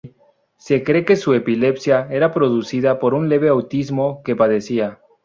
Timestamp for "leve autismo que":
3.29-4.35